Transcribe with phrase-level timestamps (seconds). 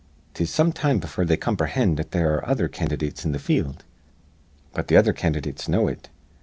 [0.33, 3.85] "'Tis some time befure they comprehind that there ar re other candydates in th' field.
[4.73, 6.09] But th' other candydates know it.